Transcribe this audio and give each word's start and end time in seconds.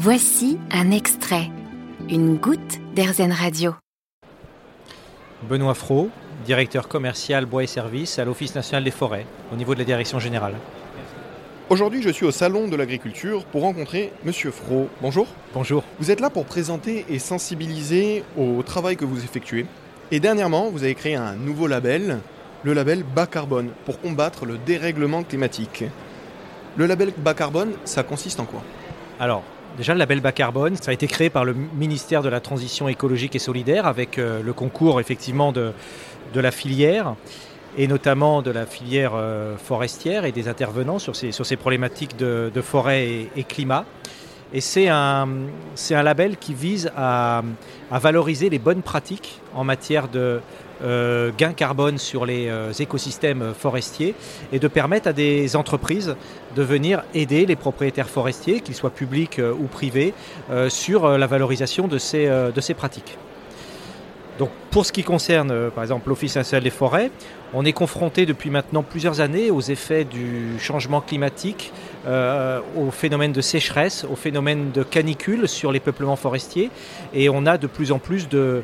Voici 0.00 0.60
un 0.70 0.92
extrait, 0.92 1.50
une 2.08 2.36
goutte 2.36 2.78
d'Airzen 2.94 3.32
Radio. 3.32 3.74
Benoît 5.42 5.74
Fro, 5.74 6.10
directeur 6.46 6.86
commercial 6.86 7.46
bois 7.46 7.64
et 7.64 7.66
services 7.66 8.20
à 8.20 8.24
l'Office 8.24 8.54
national 8.54 8.84
des 8.84 8.92
forêts, 8.92 9.26
au 9.52 9.56
niveau 9.56 9.74
de 9.74 9.80
la 9.80 9.84
direction 9.84 10.20
générale. 10.20 10.54
Aujourd'hui, 11.68 12.00
je 12.00 12.10
suis 12.10 12.24
au 12.24 12.30
Salon 12.30 12.68
de 12.68 12.76
l'Agriculture 12.76 13.44
pour 13.46 13.62
rencontrer 13.62 14.12
Monsieur 14.22 14.52
Fro. 14.52 14.88
Bonjour. 15.02 15.26
Bonjour. 15.52 15.82
Vous 15.98 16.12
êtes 16.12 16.20
là 16.20 16.30
pour 16.30 16.44
présenter 16.44 17.04
et 17.08 17.18
sensibiliser 17.18 18.22
au 18.36 18.62
travail 18.62 18.96
que 18.96 19.04
vous 19.04 19.24
effectuez. 19.24 19.66
Et 20.12 20.20
dernièrement, 20.20 20.70
vous 20.70 20.84
avez 20.84 20.94
créé 20.94 21.16
un 21.16 21.34
nouveau 21.34 21.66
label, 21.66 22.20
le 22.62 22.72
label 22.72 23.02
bas 23.02 23.26
carbone, 23.26 23.70
pour 23.84 24.00
combattre 24.00 24.46
le 24.46 24.58
dérèglement 24.58 25.24
climatique. 25.24 25.82
Le 26.76 26.86
label 26.86 27.12
bas 27.18 27.34
carbone, 27.34 27.72
ça 27.84 28.04
consiste 28.04 28.38
en 28.38 28.44
quoi? 28.44 28.62
Alors, 29.18 29.42
déjà, 29.76 29.92
le 29.92 29.98
label 29.98 30.20
bas 30.20 30.32
carbone, 30.32 30.76
ça 30.76 30.90
a 30.90 30.94
été 30.94 31.06
créé 31.06 31.30
par 31.30 31.44
le 31.44 31.54
ministère 31.54 32.22
de 32.22 32.28
la 32.28 32.40
Transition 32.40 32.88
écologique 32.88 33.36
et 33.36 33.38
solidaire 33.38 33.86
avec 33.86 34.18
euh, 34.18 34.42
le 34.42 34.52
concours 34.52 35.00
effectivement 35.00 35.52
de, 35.52 35.72
de 36.32 36.40
la 36.40 36.50
filière 36.50 37.14
et 37.76 37.86
notamment 37.86 38.42
de 38.42 38.50
la 38.50 38.66
filière 38.66 39.12
euh, 39.14 39.56
forestière 39.56 40.24
et 40.24 40.32
des 40.32 40.48
intervenants 40.48 40.98
sur 40.98 41.14
ces, 41.14 41.32
sur 41.32 41.46
ces 41.46 41.56
problématiques 41.56 42.16
de, 42.16 42.50
de 42.52 42.60
forêt 42.60 43.08
et, 43.08 43.30
et 43.36 43.44
climat. 43.44 43.84
Et 44.52 44.60
c'est 44.60 44.88
un, 44.88 45.28
label 45.90 46.36
qui 46.36 46.54
vise 46.54 46.90
à, 46.96 47.42
valoriser 47.90 48.48
les 48.48 48.58
bonnes 48.58 48.82
pratiques 48.82 49.40
en 49.54 49.64
matière 49.64 50.08
de 50.08 50.40
euh, 50.82 51.32
gain 51.36 51.52
carbone 51.52 51.98
sur 51.98 52.24
les 52.24 52.48
euh, 52.48 52.72
écosystèmes 52.72 53.52
forestiers 53.52 54.14
et 54.52 54.60
de 54.60 54.68
permettre 54.68 55.08
à 55.08 55.12
des 55.12 55.56
entreprises 55.56 56.14
de 56.54 56.62
venir 56.62 57.02
aider 57.14 57.46
les 57.46 57.56
propriétaires 57.56 58.08
forestiers, 58.08 58.60
qu'ils 58.60 58.76
soient 58.76 58.90
publics 58.90 59.40
euh, 59.40 59.52
ou 59.52 59.64
privés, 59.64 60.14
euh, 60.50 60.70
sur 60.70 61.18
la 61.18 61.26
valorisation 61.26 61.88
de 61.88 61.98
ces 61.98 62.74
pratiques. 62.76 63.18
Donc 64.38 64.50
pour 64.70 64.86
ce 64.86 64.92
qui 64.92 65.02
concerne 65.02 65.50
euh, 65.50 65.70
par 65.70 65.82
exemple 65.82 66.08
l'Office 66.08 66.36
national 66.36 66.62
des 66.62 66.70
forêts, 66.70 67.10
on 67.52 67.64
est 67.64 67.72
confronté 67.72 68.24
depuis 68.24 68.50
maintenant 68.50 68.82
plusieurs 68.82 69.20
années 69.20 69.50
aux 69.50 69.60
effets 69.60 70.04
du 70.04 70.58
changement 70.60 71.00
climatique, 71.00 71.72
euh, 72.06 72.60
au 72.76 72.90
phénomène 72.90 73.32
de 73.32 73.40
sécheresse, 73.40 74.06
au 74.08 74.14
phénomène 74.14 74.70
de 74.70 74.82
canicule 74.82 75.48
sur 75.48 75.72
les 75.72 75.80
peuplements 75.80 76.16
forestiers 76.16 76.70
et 77.12 77.28
on 77.28 77.46
a 77.46 77.58
de 77.58 77.66
plus 77.66 77.90
en 77.90 77.98
plus 77.98 78.28
de, 78.28 78.62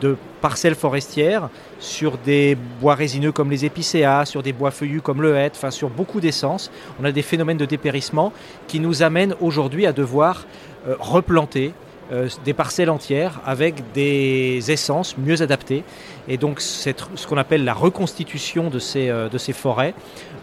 de 0.00 0.16
parcelles 0.40 0.76
forestières 0.76 1.48
sur 1.80 2.18
des 2.18 2.56
bois 2.80 2.94
résineux 2.94 3.32
comme 3.32 3.50
les 3.50 3.64
épicéas, 3.64 4.26
sur 4.26 4.42
des 4.42 4.52
bois 4.52 4.70
feuillus 4.70 5.00
comme 5.00 5.22
le 5.22 5.34
hêtre, 5.34 5.56
enfin 5.56 5.72
sur 5.72 5.90
beaucoup 5.90 6.20
d'essences. 6.20 6.70
On 7.00 7.04
a 7.04 7.10
des 7.10 7.22
phénomènes 7.22 7.58
de 7.58 7.66
dépérissement 7.66 8.32
qui 8.68 8.78
nous 8.78 9.02
amènent 9.02 9.34
aujourd'hui 9.40 9.86
à 9.86 9.92
devoir 9.92 10.44
euh, 10.86 10.94
replanter 11.00 11.72
euh, 12.12 12.28
des 12.44 12.54
parcelles 12.54 12.90
entières 12.90 13.40
avec 13.44 13.92
des 13.92 14.70
essences 14.70 15.18
mieux 15.18 15.42
adaptées. 15.42 15.82
Et 16.28 16.36
donc 16.36 16.60
ce 16.60 17.26
qu'on 17.26 17.36
appelle 17.36 17.64
la 17.64 17.74
reconstitution 17.74 18.70
de 18.70 18.78
ces, 18.78 19.08
euh, 19.08 19.28
forêts 19.52 19.94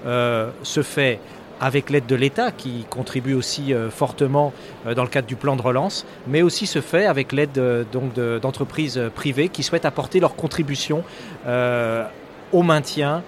euh, 0.05 0.49
se 0.63 0.81
fait 0.81 1.19
avec 1.61 1.89
l'aide 1.89 2.05
de 2.05 2.15
l'État 2.15 2.51
qui 2.51 2.85
contribue 2.89 3.33
aussi 3.33 3.73
fortement 3.89 4.51
dans 4.95 5.03
le 5.03 5.07
cadre 5.07 5.27
du 5.27 5.37
plan 5.37 5.55
de 5.55 5.61
relance, 5.61 6.05
mais 6.27 6.41
aussi 6.41 6.65
se 6.65 6.81
fait 6.81 7.05
avec 7.05 7.31
l'aide 7.31 7.57
d'entreprises 8.41 8.99
privées 9.15 9.47
qui 9.47 9.63
souhaitent 9.63 9.85
apporter 9.85 10.19
leur 10.19 10.35
contribution 10.35 11.05
au 12.51 12.63
maintien 12.63 13.23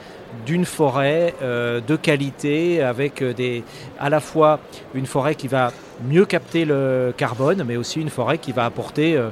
d'une 0.46 0.66
forêt 0.66 1.34
euh, 1.42 1.82
de 1.82 1.96
qualité 1.96 2.82
avec 2.82 3.22
euh, 3.22 3.34
des, 3.34 3.64
à 4.00 4.10
la 4.10 4.20
fois 4.20 4.60
une 4.94 5.06
forêt 5.06 5.36
qui 5.36 5.48
va 5.48 5.72
mieux 6.08 6.26
capter 6.26 6.66
le 6.66 7.14
carbone, 7.16 7.64
mais 7.66 7.78
aussi 7.78 8.02
une 8.02 8.10
forêt 8.10 8.38
qui 8.38 8.52
va 8.52 8.66
apporter 8.66 9.16
euh, 9.18 9.30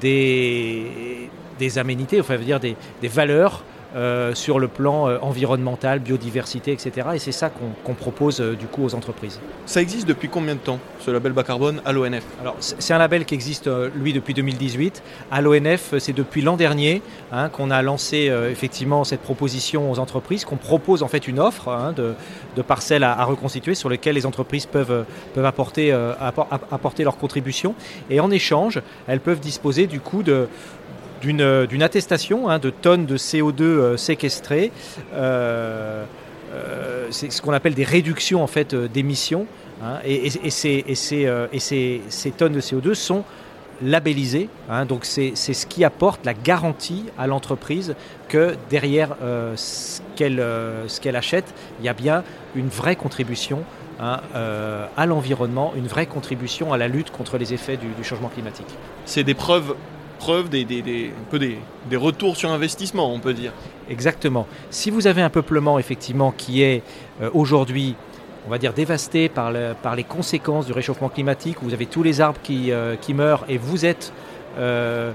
des, 0.00 1.78
aménités, 1.78 2.20
enfin, 2.20 2.36
des 2.38 3.08
valeurs 3.08 3.62
euh, 3.94 4.34
sur 4.34 4.58
le 4.58 4.68
plan 4.68 5.08
euh, 5.08 5.18
environnemental, 5.22 6.00
biodiversité, 6.00 6.72
etc. 6.72 7.08
Et 7.14 7.18
c'est 7.18 7.32
ça 7.32 7.50
qu'on 7.84 7.94
propose 7.94 8.40
euh, 8.40 8.54
du 8.56 8.66
coup 8.66 8.84
aux 8.84 8.94
entreprises. 8.94 9.40
Ça 9.66 9.80
existe 9.80 10.06
depuis 10.08 10.28
combien 10.28 10.54
de 10.54 10.60
temps, 10.60 10.78
ce 11.00 11.10
label 11.10 11.32
bas 11.32 11.42
carbone 11.44 11.80
à 11.84 11.92
l'ONF 11.92 12.24
Alors 12.40 12.56
c'est 12.60 12.92
un 12.92 12.98
label 12.98 13.24
qui 13.24 13.34
existe 13.34 13.68
lui 13.94 14.12
depuis 14.12 14.34
2018. 14.34 15.02
À 15.30 15.40
l'ONF, 15.40 15.94
c'est 15.98 16.12
depuis 16.12 16.42
l'an 16.42 16.56
dernier 16.56 17.02
hein, 17.32 17.48
qu'on 17.48 17.70
a 17.70 17.82
lancé 17.82 18.32
effectivement 18.50 19.04
cette 19.04 19.20
proposition 19.20 19.90
aux 19.90 19.98
entreprises, 19.98 20.44
qu'on 20.44 20.56
propose 20.56 21.02
en 21.02 21.08
fait 21.08 21.26
une 21.28 21.38
offre 21.38 21.68
hein, 21.68 21.92
de, 21.92 22.14
de 22.56 22.62
parcelles 22.62 23.04
à, 23.04 23.12
à 23.18 23.24
reconstituer 23.24 23.74
sur 23.74 23.88
lesquelles 23.88 24.14
les 24.16 24.26
entreprises 24.26 24.66
peuvent, 24.66 25.04
peuvent 25.34 25.44
apporter, 25.44 25.92
appor- 25.92 26.46
app- 26.50 26.72
apporter 26.72 27.04
leur 27.04 27.16
contribution. 27.16 27.74
Et 28.10 28.20
en 28.20 28.30
échange, 28.30 28.80
elles 29.06 29.20
peuvent 29.20 29.40
disposer 29.40 29.86
du 29.86 30.00
coup 30.00 30.22
de 30.22 30.48
d'une 31.24 31.40
euh, 31.40 31.66
d'une 31.66 31.82
attestation 31.82 32.48
hein, 32.48 32.58
de 32.58 32.70
tonnes 32.70 33.06
de 33.06 33.16
CO2 33.16 33.62
euh, 33.62 33.96
séquestrées. 33.96 34.70
Euh, 35.14 36.04
c'est 37.10 37.32
ce 37.32 37.42
qu'on 37.42 37.52
appelle 37.52 37.74
des 37.74 37.84
réductions 37.84 38.42
en 38.42 38.46
fait 38.46 38.74
d'émissions. 38.74 39.46
hein, 39.82 39.98
et, 40.04 40.26
et- 40.26 40.50
ces, 40.50 40.84
ces, 42.08 42.30
tonnes 42.30 42.52
de 42.52 42.60
CO2 42.60 42.94
sont 42.94 43.24
labellisées. 43.82 44.48
hein, 44.70 44.84
donc 44.84 45.04
c'est 45.04 45.34
ce 45.34 45.66
qui 45.66 45.82
apporte 45.84 46.24
la 46.24 46.34
garantie 46.34 47.06
à 47.18 47.26
l'entreprise 47.26 47.96
que 48.28 48.54
derrière 48.70 49.16
ce 49.56 50.00
qu'elle 51.00 51.16
achète, 51.16 51.52
il 51.80 51.86
y 51.86 51.88
a 51.88 51.94
bien 51.94 52.22
une 52.54 52.68
vraie 52.68 52.96
contribution 52.96 53.64
à 53.98 55.06
l'environnement, 55.06 55.72
une 55.76 55.88
vraie 55.88 56.06
contribution 56.06 56.72
à 56.72 56.78
la 56.78 56.86
lutte 56.88 57.10
contre 57.10 57.36
les 57.36 57.52
effets 57.52 57.76
du 57.76 58.04
changement 58.04 58.28
climatique. 58.28 58.72
C'est 59.06 59.24
des 59.24 59.34
preuves, 59.34 59.74
preuves 60.18 60.48
des, 60.48 60.62
un 60.64 61.30
peu 61.30 61.38
des, 61.38 61.58
des 61.90 61.96
retours 61.96 62.36
sur 62.36 62.50
investissement, 62.50 63.12
on 63.12 63.18
peut 63.20 63.34
dire. 63.34 63.52
Exactement. 63.90 64.46
Si 64.70 64.90
vous 64.90 65.06
avez 65.06 65.22
un 65.22 65.30
peuplement 65.30 65.78
effectivement 65.78 66.32
qui 66.36 66.62
est 66.62 66.82
euh, 67.22 67.30
aujourd'hui, 67.34 67.94
on 68.46 68.50
va 68.50 68.58
dire, 68.58 68.72
dévasté 68.72 69.28
par, 69.28 69.52
le- 69.52 69.74
par 69.82 69.96
les 69.96 70.04
conséquences 70.04 70.66
du 70.66 70.72
réchauffement 70.72 71.08
climatique, 71.08 71.60
où 71.62 71.66
vous 71.66 71.74
avez 71.74 71.86
tous 71.86 72.02
les 72.02 72.20
arbres 72.20 72.40
qui, 72.42 72.72
euh, 72.72 72.96
qui 72.96 73.14
meurent 73.14 73.44
et 73.48 73.58
vous 73.58 73.84
êtes 73.84 74.12
euh, 74.58 75.12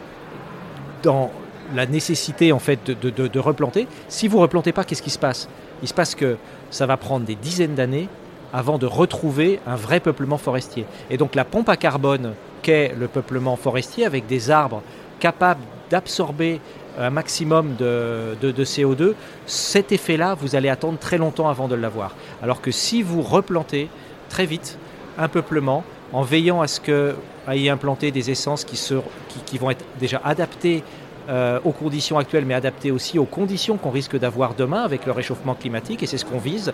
dans 1.03 1.31
la 1.75 1.85
nécessité 1.85 2.51
en 2.51 2.59
fait 2.59 2.79
de, 2.87 3.09
de- 3.09 3.27
de- 3.27 3.39
replanter, 3.39 3.87
si 4.07 4.27
vous 4.27 4.39
replantez 4.39 4.71
pas, 4.71 4.83
qu'est-ce 4.83 5.03
qui 5.03 5.11
se 5.11 5.19
passe? 5.19 5.47
Il 5.81 5.87
se 5.87 5.93
passe 5.93 6.15
que 6.15 6.37
ça 6.71 6.85
va 6.85 6.97
prendre 6.97 7.25
des 7.25 7.35
dizaines 7.35 7.75
d'années 7.75 8.09
avant 8.51 8.79
de 8.79 8.87
retrouver 8.87 9.59
un 9.67 9.75
vrai 9.75 9.99
peuplement 9.99 10.37
forestier. 10.39 10.85
Et 11.11 11.17
donc 11.17 11.35
la 11.35 11.45
pompe 11.45 11.69
à 11.69 11.77
carbone 11.77 12.33
qu'est 12.61 12.93
le 12.97 13.07
peuplement 13.07 13.55
forestier 13.55 14.05
avec 14.05 14.27
des 14.27 14.51
arbres 14.51 14.81
capables 15.19 15.61
d'absorber 15.89 16.61
un 16.97 17.09
maximum 17.09 17.75
de, 17.77 18.35
de- 18.41 18.51
de 18.51 18.65
CO2, 18.65 19.13
cet 19.45 19.91
effet-là, 19.91 20.35
vous 20.35 20.55
allez 20.55 20.69
attendre 20.69 20.97
très 20.99 21.17
longtemps 21.17 21.47
avant 21.49 21.67
de 21.67 21.75
l'avoir. 21.75 22.15
Alors 22.43 22.61
que 22.61 22.71
si 22.71 23.01
vous 23.03 23.21
replantez 23.21 23.89
très 24.29 24.45
vite 24.45 24.77
un 25.17 25.27
peuplement, 25.27 25.83
en 26.11 26.23
veillant 26.23 26.61
à 26.61 26.67
ce 26.67 26.79
que 26.79 27.15
y 27.53 27.69
implanter 27.69 28.11
des 28.11 28.29
essences 28.29 28.63
qui, 28.63 29.57
vont 29.57 29.69
être 29.71 29.85
déjà 29.99 30.21
adaptées 30.23 30.83
euh, 31.29 31.59
aux 31.63 31.71
conditions 31.71 32.17
actuelles, 32.17 32.45
mais 32.45 32.53
adaptées 32.53 32.91
aussi 32.91 33.17
aux 33.17 33.25
conditions 33.25 33.77
qu'on 33.77 33.91
risque 33.91 34.17
d'avoir 34.17 34.53
demain 34.55 34.83
avec 34.83 35.05
le 35.05 35.11
réchauffement 35.11 35.55
climatique, 35.55 36.03
et 36.03 36.05
c'est 36.05 36.17
ce 36.17 36.25
qu'on 36.25 36.39
vise. 36.39 36.73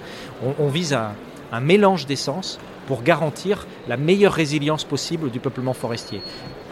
On 0.59 0.67
vise 0.67 0.93
un, 0.93 1.11
un 1.51 1.59
mélange 1.59 2.05
d'essences 2.05 2.59
pour 2.87 3.01
garantir 3.03 3.67
la 3.87 3.97
meilleure 3.97 4.33
résilience 4.33 4.83
possible 4.83 5.31
du 5.31 5.39
peuplement 5.39 5.73
forestier. 5.73 6.21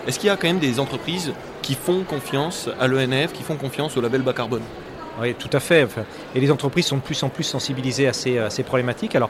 Est-ce 0.07 0.19
qu'il 0.19 0.27
y 0.27 0.29
a 0.29 0.35
quand 0.37 0.47
même 0.47 0.59
des 0.59 0.79
entreprises 0.79 1.33
qui 1.61 1.75
font 1.75 2.03
confiance 2.03 2.69
à 2.79 2.87
l'ONF, 2.87 3.31
qui 3.33 3.43
font 3.43 3.55
confiance 3.55 3.95
au 3.97 4.01
label 4.01 4.21
bas 4.21 4.33
carbone? 4.33 4.61
Oui, 5.21 5.33
tout 5.35 5.49
à 5.53 5.59
fait. 5.59 5.87
Et 6.35 6.39
les 6.39 6.51
entreprises 6.51 6.87
sont 6.87 6.97
de 6.97 7.01
plus 7.01 7.21
en 7.23 7.29
plus 7.29 7.43
sensibilisées 7.43 8.07
à 8.07 8.13
ces, 8.13 8.37
à 8.39 8.49
ces 8.49 8.63
problématiques. 8.63 9.15
Alors, 9.15 9.29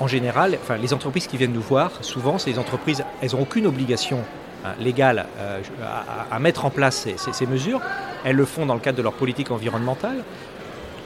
en 0.00 0.06
général, 0.08 0.58
enfin, 0.62 0.76
les 0.76 0.92
entreprises 0.94 1.26
qui 1.26 1.36
viennent 1.36 1.52
nous 1.52 1.60
voir, 1.60 1.90
souvent, 2.02 2.38
c'est 2.38 2.50
les 2.50 2.58
entreprises, 2.58 3.04
elles 3.20 3.32
n'ont 3.32 3.42
aucune 3.42 3.66
obligation 3.66 4.20
hein, 4.64 4.70
légale 4.80 5.26
euh, 5.38 5.60
à, 5.82 6.32
à- 6.32 6.36
à 6.36 6.38
mettre 6.38 6.64
en 6.64 6.70
place 6.70 6.96
ces, 6.96 7.16
ces- 7.18 7.32
ces 7.32 7.46
mesures. 7.46 7.80
Elles 8.24 8.36
le 8.36 8.44
font 8.46 8.66
dans 8.66 8.74
le 8.74 8.80
cadre 8.80 8.98
de 8.98 9.02
leur 9.02 9.12
politique 9.12 9.50
environnementale. 9.50 10.24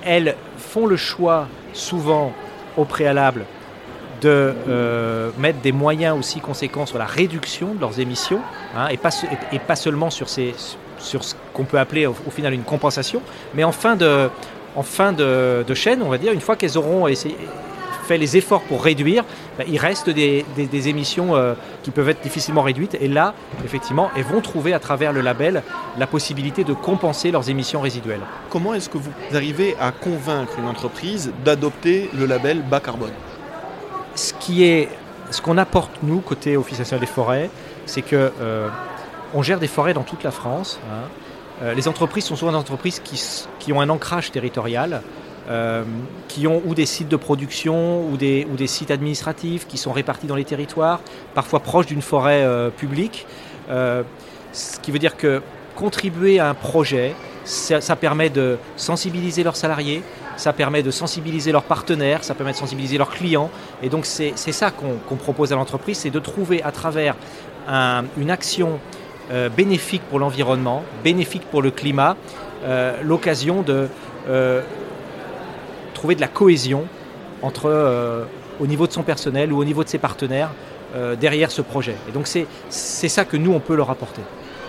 Elles 0.05 0.37
font 0.59 0.87
le 0.87 0.97
choix, 0.97 1.49
souvent 1.73 2.33
au 2.77 2.85
préalable, 2.85 3.45
de 4.21 4.55
euh, 4.69 5.31
mettre 5.39 5.61
des 5.61 5.73
moyens 5.73 6.17
aussi 6.17 6.41
conséquents 6.41 6.87
sur 6.87 6.99
la 6.99 7.07
réduction 7.07 7.75
de 7.75 7.81
leurs 7.81 7.99
émissions, 7.99 8.41
hein, 8.77 8.89
et, 8.89 8.97
pas, 8.97 9.77
seulement 9.77 10.11
sur, 10.11 10.29
ce 10.29 11.35
qu'on 11.53 11.65
peut 11.65 11.79
appeler 11.79 12.07
au, 12.07 12.31
final 12.31 12.55
une 12.55 12.63
compensation, 12.63 13.21
mais 13.55 13.65
en 13.65 13.73
fin 13.73 13.97
de, 13.97 14.31
en 14.77 14.83
fin 14.83 15.13
de, 15.13 15.65
de 15.67 15.75
chaîne, 15.75 16.03
on 16.03 16.09
va 16.09 16.19
dire, 16.19 16.33
une 16.33 16.41
fois 16.41 16.57
qu'elles 16.57 16.79
auront 16.79 17.09
essayé, 17.09 17.37
fait 18.13 18.19
les 18.19 18.37
efforts 18.37 18.63
pour 18.63 18.83
réduire, 18.85 19.25
ben, 19.59 19.67
il 19.69 19.79
reste 19.79 20.11
des, 20.11 20.45
des- 20.57 20.67
des 20.67 20.89
émissions 20.89 21.35
euh, 21.35 21.55
qui 21.83 21.91
peuvent 21.91 22.09
être 22.09 22.23
difficilement 22.23 22.63
réduites, 22.63 22.97
et 23.01 23.09
là, 23.09 23.35
effectivement, 23.65 24.11
elles 24.17 24.25
vont 24.25 24.41
trouver 24.41 24.73
à 24.75 24.79
travers 24.79 25.13
le 25.13 25.21
label 25.21 25.63
la 25.99 26.07
possibilité 26.07 26.65
de 26.65 26.73
compenser 26.75 27.31
leurs 27.31 27.49
émissions 27.49 27.81
résiduelles. 27.81 28.21
Comment 28.51 28.75
est-ce 28.75 28.89
que 28.89 28.99
vous 28.99 29.11
arrivez 29.35 29.77
à 29.81 29.91
convaincre 29.93 30.53
une 30.59 30.69
entreprise 30.69 31.33
d'adopter 31.45 32.11
le 32.19 32.27
label 32.27 32.63
bas 32.63 32.81
carbone? 32.81 33.13
Ce 34.15 34.33
qui 34.35 34.65
est 34.65 34.89
ce 35.31 35.41
qu'on 35.41 35.57
apporte, 35.57 35.91
nous, 36.03 36.21
côté 36.21 36.57
Office 36.59 36.79
national 36.79 37.01
des 37.01 37.07
forêts, 37.07 37.49
c'est 37.87 38.03
que 38.03 38.31
on 39.35 39.43
gère 39.43 39.59
des 39.59 39.67
forêts 39.69 39.95
dans 39.95 40.03
toute 40.03 40.23
la 40.25 40.31
France. 40.31 40.79
Hein. 40.91 41.73
les 41.75 41.89
entreprises 41.89 42.25
sont 42.25 42.37
souvent 42.37 42.53
des 42.53 42.59
entreprises 42.59 43.01
qui, 43.01 43.19
qui 43.59 43.73
ont 43.73 43.81
un 43.81 43.89
ancrage 43.89 44.31
territorial. 44.31 45.01
Euh, 45.51 45.83
qui 46.29 46.47
ont 46.47 46.63
ou 46.65 46.73
des 46.73 46.87
sites 46.87 47.09
de 47.09 47.17
production 47.17 48.07
ou 48.09 48.17
des, 48.17 48.47
ou 48.53 48.55
des 48.55 48.69
sites 48.69 48.93
administratifs 48.93 49.67
qui 49.67 49.77
sont 49.77 49.91
répartis 49.91 50.29
dans 50.29 50.37
les 50.37 50.45
territoires, 50.45 51.01
parfois 51.35 51.59
proches 51.59 51.87
d'une 51.87 52.01
forêt 52.01 52.45
euh, 52.45 52.71
publique. 52.71 53.27
Euh, 53.69 54.05
ce 54.53 54.79
qui 54.79 54.93
veut 54.93 55.01
dire 55.01 55.17
que 55.17 55.43
contribuer 55.75 56.39
à 56.39 56.49
un 56.49 56.55
projet, 56.55 57.17
ça, 57.45 57.97
permet 57.97 58.31
de 58.31 58.57
sensibiliser 58.77 59.43
leurs 59.43 59.57
salariés, 59.57 60.05
ça 60.37 60.53
permet 60.53 60.85
de 60.85 60.93
sensibiliser 60.93 61.51
leurs 61.51 61.65
partenaires, 61.65 62.23
ça 62.23 62.35
permet 62.35 62.53
de 62.53 62.59
sensibiliser 62.59 62.97
leurs 62.97 63.11
clients. 63.11 63.51
Et 63.83 63.89
donc 63.89 64.07
c'est 64.07 64.37
ça 64.37 64.71
qu'on 64.71 65.17
propose 65.17 65.53
à 65.53 65.57
l'entreprise, 65.57 65.99
c'est 65.99 66.11
de 66.11 66.21
trouver 66.21 66.63
à 66.63 66.71
travers 66.71 67.17
une 67.69 68.31
action 68.31 68.79
bénéfique 69.57 70.03
pour 70.09 70.21
l'environnement, 70.21 70.85
bénéfique 71.03 71.43
pour 71.51 71.63
le 71.63 71.73
climat, 71.73 72.17
l'occasion 73.03 73.63
de 73.63 73.89
trouver 76.03 76.17
de 76.17 76.21
la 76.21 76.27
cohésion 76.27 76.89
entre, 77.43 77.67
euh, 77.67 78.25
au 78.59 78.67
niveau 78.67 78.89
de 78.89 78.93
son 78.93 79.05
personnel 79.05 79.53
ou 79.53 79.59
au 79.59 79.65
niveau 79.65 79.85
de 79.85 79.89
ses 79.89 79.99
partenaires 79.99 80.51
euh, 80.97 81.15
derrière 81.15 81.53
ce 81.53 81.63
projet. 81.63 81.95
Et 82.09 82.13
donc 82.13 82.27
c'est 82.27 83.09
ça 83.09 83.25
que 83.25 83.37
nous, 83.37 83.53
on 83.53 83.61
peut 83.61 83.77
leur 83.77 83.89
apporter. 83.89 84.21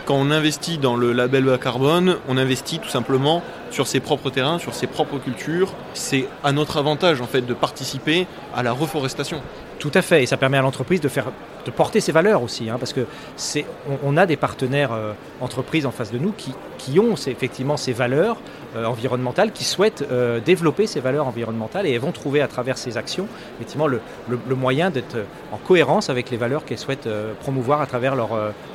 Quand 0.06 0.14
on 0.14 0.30
investit 0.30 0.78
dans 0.78 0.96
le 0.96 1.12
label 1.12 1.46
bas 1.46 1.58
carbone, 1.58 2.18
on 2.28 2.38
investit 2.38 2.78
tout 2.78 2.90
simplement 2.90 3.42
sur 3.72 3.88
ses 3.88 4.00
propres 4.00 4.30
terrains, 4.30 4.60
sur 4.60 4.76
ses 4.76 4.86
propres 4.86 5.18
cultures. 5.18 5.74
C'est 5.96 6.28
à 6.44 6.52
notre 6.52 6.78
avantage 6.78 7.20
en 7.20 7.26
fait 7.26 7.42
de 7.42 7.56
participer 7.56 8.28
à 8.56 8.62
la 8.62 8.72
reforestation. 8.72 9.42
Tout 9.80 9.92
à 9.94 10.02
fait, 10.02 10.24
et 10.24 10.26
ça 10.26 10.38
permet 10.38 10.58
à 10.58 10.62
l'entreprise 10.62 11.02
de 11.02 11.10
faire, 11.10 11.32
de 11.66 11.72
porter 11.72 12.00
ses 12.00 12.12
valeurs 12.12 12.42
aussi, 12.42 12.70
hein, 12.70 12.78
parce 12.80 12.94
que 12.94 13.06
c'est, 13.36 13.66
on, 14.04 14.16
a 14.16 14.26
des 14.26 14.38
partenaires 14.38 14.94
euh, 14.94 15.14
entreprises 15.42 15.86
en 15.86 15.92
face 15.92 16.12
de 16.12 16.18
nous 16.18 16.32
qui, 16.32 16.54
qui 16.78 17.00
ont 17.00 17.16
effectivement 17.16 17.76
ces 17.76 17.92
valeurs 17.92 18.38
euh, 18.76 18.86
environnementales, 18.86 19.52
qui 19.52 19.66
souhaitent 19.66 20.06
euh, 20.10 20.40
développer 20.40 20.88
ces 20.88 21.00
valeurs 21.00 21.28
environnementales, 21.28 21.86
et 21.86 21.92
elles 21.92 22.00
vont 22.00 22.12
trouver 22.14 22.42
à 22.42 22.48
travers 22.48 22.78
ces 22.78 22.98
actions 22.98 23.28
effectivement 23.58 23.88
le, 23.88 24.00
le, 24.30 24.56
moyen 24.56 24.90
d'être 24.90 25.18
en 25.52 25.58
cohérence 25.58 26.10
avec 26.10 26.30
les 26.30 26.38
valeurs 26.38 26.64
qu'elles 26.64 26.78
souhaitent 26.80 27.10
promouvoir 27.42 27.82
à 27.82 27.86
travers 27.86 28.16
leur 28.16 28.30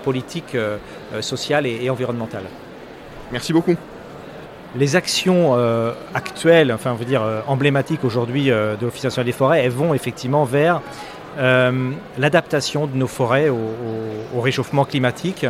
politique 0.05 0.57
sociale 1.21 1.67
et, 1.67 1.85
et 1.85 1.91
environnementale. 1.91 2.45
Merci 3.33 3.53
beaucoup 3.53 3.77
les 4.77 4.97
actions 4.97 5.55
euh, 5.57 5.93
actuelles, 6.15 6.73
enfin 6.73 6.93
on 6.93 6.97
veut 6.97 7.05
dire 7.05 7.23
euh, 7.23 7.41
emblématiques 7.47 8.05
aujourd'hui 8.05 8.51
euh, 8.51 8.77
de 8.77 8.85
l'Office 8.85 9.05
national 9.05 9.27
des 9.27 9.33
forêts, 9.33 9.65
elles 9.65 9.71
vont 9.71 9.95
effectivement 9.95 10.45
vers 10.45 10.81
l'adaptation 12.17 12.89
de 12.89 12.97
nos 12.97 13.07
forêts 13.07 13.49
au, 13.49 14.41
réchauffement 14.41 14.85
climatique, 14.85 15.47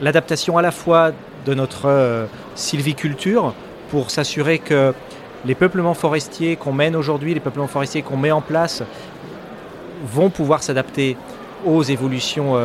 l'adaptation 0.00 0.56
à 0.56 0.62
la 0.62 0.70
fois 0.70 1.10
de 1.44 1.54
notre 1.54 2.28
sylviculture 2.54 3.52
pour 3.90 4.12
s'assurer 4.12 4.60
que 4.60 4.94
les 5.44 5.56
peuplements 5.56 5.94
forestiers 5.94 6.54
qu'on 6.54 6.72
mène 6.72 6.94
aujourd'hui, 6.94 7.34
les 7.34 7.40
peuplements 7.40 7.66
forestiers 7.66 8.02
qu'on 8.02 8.16
met 8.16 8.30
en 8.30 8.40
place, 8.40 8.84
vont 10.04 10.30
pouvoir 10.30 10.62
s'adapter 10.62 11.16
aux 11.66 11.82
évolutions 11.82 12.56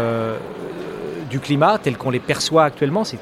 du 1.30 1.40
climat 1.40 1.78
tel 1.78 1.98
qu'on 1.98 2.10
les 2.10 2.20
perçoit 2.20 2.66
actuellement, 2.66 3.04
c'est 3.04 3.18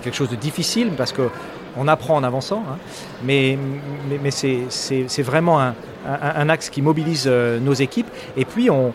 quelque 0.00 0.14
chose 0.16 0.30
de 0.30 0.36
difficile 0.36 0.90
parce 0.96 1.12
qu'on 1.12 1.88
apprend 1.88 2.16
en 2.16 2.24
avançant, 2.24 2.62
hein. 2.70 2.76
mais, 3.24 3.58
c'est 4.30 5.22
vraiment 5.22 5.60
un, 5.60 6.48
axe 6.48 6.70
qui 6.70 6.82
mobilise 6.82 7.24
euh, 7.26 7.58
nos 7.60 7.74
équipes. 7.74 8.08
Et 8.36 8.44
puis 8.44 8.70
on, 8.70 8.94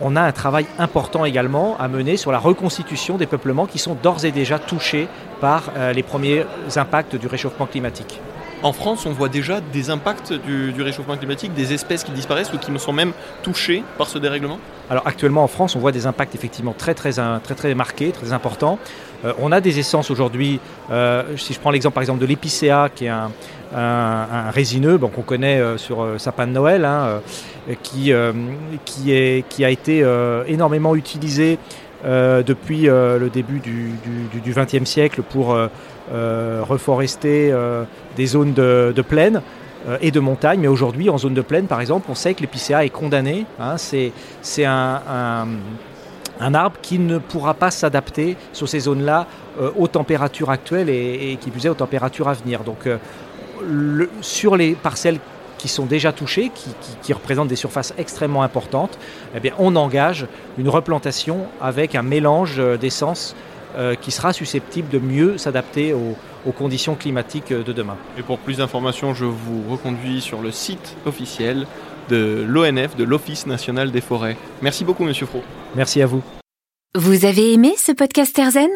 on 0.00 0.16
a 0.16 0.22
un 0.22 0.32
travail 0.32 0.66
important 0.78 1.24
également 1.24 1.76
à 1.78 1.88
mener 1.88 2.16
sur 2.16 2.32
la 2.32 2.38
reconstitution 2.38 3.16
des 3.16 3.26
peuplements 3.26 3.66
qui 3.66 3.78
sont 3.78 3.96
d'ores 4.00 4.24
et 4.24 4.32
déjà 4.32 4.58
touchés 4.58 5.08
par 5.40 5.70
euh, 5.76 5.92
les 5.92 6.02
premiers 6.02 6.44
impacts 6.76 7.16
du 7.16 7.26
réchauffement 7.26 7.66
climatique. 7.66 8.20
En 8.62 8.74
France, 8.74 9.06
on 9.06 9.12
voit 9.12 9.30
déjà 9.30 9.62
des 9.72 9.88
impacts 9.88 10.34
du, 10.34 10.82
réchauffement 10.82 11.16
climatique, 11.16 11.54
des 11.54 11.72
espèces 11.72 12.04
qui 12.04 12.12
disparaissent 12.12 12.52
ou 12.52 12.58
qui 12.58 12.70
sont 12.78 12.92
même 12.92 13.12
touchées 13.42 13.82
par 13.96 14.06
ce 14.06 14.18
dérèglement 14.18 14.58
Alors 14.90 15.06
actuellement 15.06 15.42
en 15.42 15.46
France, 15.46 15.76
on 15.76 15.78
voit 15.78 15.92
des 15.92 16.06
impacts 16.06 16.34
effectivement 16.34 16.74
très 16.76 16.92
très, 16.92 17.12
très, 17.12 17.54
très 17.54 17.74
marqués, 17.74 18.12
très 18.12 18.34
importants. 18.34 18.78
Euh, 19.24 19.32
on 19.38 19.50
a 19.50 19.62
des 19.62 19.78
essences 19.78 20.10
aujourd'hui, 20.10 20.60
euh, 20.90 21.38
si 21.38 21.54
je 21.54 21.60
prends 21.60 21.70
l'exemple 21.70 21.94
par 21.94 22.02
exemple 22.02 22.20
de 22.20 22.26
l'épicéa, 22.26 22.90
qui 22.94 23.06
est 23.06 23.08
un, 23.08 23.30
résineux 24.50 24.98
qu'on 24.98 25.22
connaît 25.22 25.60
euh, 25.60 25.78
sur 25.78 26.06
sapin 26.18 26.46
de 26.46 26.52
Noël, 26.52 26.84
hein, 26.84 27.20
qui, 27.82 28.12
qui, 28.84 29.64
a 29.64 29.70
été 29.70 30.04
énormément 30.48 30.94
utilisé 30.94 31.58
depuis 32.04 32.82
le 32.82 33.28
début 33.32 33.60
du 33.60 34.52
XXe 34.52 34.88
siècle 34.88 35.22
pour 35.22 35.56
euh, 36.12 36.64
reforester 36.68 37.52
euh, 37.52 37.84
des 38.16 38.26
zones 38.26 38.52
de, 38.52 39.02
plaine 39.06 39.42
euh, 39.86 39.96
et 40.00 40.10
de 40.10 40.18
montagne. 40.18 40.58
Mais 40.58 40.66
aujourd'hui, 40.66 41.08
en 41.08 41.18
zone 41.18 41.34
de 41.34 41.40
plaine, 41.40 41.66
par 41.66 41.80
exemple, 41.80 42.08
on 42.10 42.16
sait 42.16 42.34
que 42.34 42.40
l'épicéa 42.40 42.84
est 42.84 42.90
condamné. 42.90 43.46
Hein. 43.60 43.76
c'est 43.78 44.64
un, 44.64 45.46
un, 46.40 46.54
arbre 46.54 46.78
qui 46.82 46.98
ne 46.98 47.18
pourra 47.18 47.54
pas 47.54 47.70
s'adapter 47.70 48.36
sur 48.52 48.68
ces 48.68 48.80
zones-là 48.80 49.28
aux 49.78 49.86
températures 49.86 50.50
actuelles 50.50 50.88
et, 50.88 51.38
qui 51.40 51.50
plus 51.50 51.66
est 51.66 51.68
aux 51.68 51.74
températures 51.74 52.26
à 52.26 52.32
venir. 52.32 52.64
Donc, 52.64 52.88
sur 54.20 54.56
les 54.56 54.74
parcelles 54.74 55.20
qui 55.60 55.68
sont 55.68 55.84
déjà 55.84 56.12
touchées, 56.12 56.50
qui, 57.02 57.12
représentent 57.12 57.48
des 57.48 57.56
surfaces 57.56 57.92
extrêmement 57.98 58.42
importantes, 58.42 58.98
eh 59.34 59.40
bien, 59.40 59.52
on 59.58 59.76
engage 59.76 60.26
une 60.56 60.70
replantation 60.70 61.46
avec 61.60 61.94
un 61.94 62.02
mélange 62.02 62.62
d'essences 62.80 63.36
euh, 63.76 63.94
qui 63.94 64.10
sera 64.10 64.32
susceptible 64.32 64.88
de 64.88 64.98
mieux 64.98 65.36
s'adapter 65.36 65.92
aux, 65.92 66.16
conditions 66.56 66.94
climatiques 66.94 67.52
de 67.52 67.72
demain. 67.72 67.98
Et 68.18 68.22
pour 68.22 68.38
plus 68.38 68.56
d'informations, 68.56 69.12
je 69.12 69.26
vous 69.26 69.62
reconduis 69.68 70.22
sur 70.22 70.40
le 70.40 70.50
site 70.50 70.96
officiel 71.04 71.66
de 72.08 72.44
l'ONF, 72.48 72.96
de 72.96 73.04
l'Office 73.04 73.46
national 73.46 73.92
des 73.92 74.00
forêts. 74.00 74.38
Merci 74.62 74.84
beaucoup, 74.84 75.04
Monsieur 75.04 75.26
Fro. 75.26 75.42
Merci 75.76 76.00
à 76.00 76.06
vous. 76.06 76.22
Vous 76.96 77.26
avez 77.26 77.52
aimé 77.52 77.74
ce 77.76 77.92
podcast 77.92 78.36
Erzen 78.38 78.70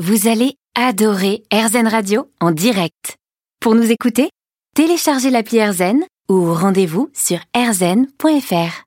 Vous 0.00 0.26
allez 0.26 0.56
adorer 0.74 1.44
Erzen 1.52 1.86
Radio 1.86 2.28
en 2.40 2.50
direct. 2.50 3.16
Pour 3.60 3.76
nous 3.76 3.90
écouter, 3.92 4.28
téléchargez 4.74 5.30
l'appli 5.30 5.58
Erzen 5.58 6.02
ou 6.28 6.52
rendez-vous 6.52 7.10
sur 7.12 7.38
erzen.fr. 7.54 8.82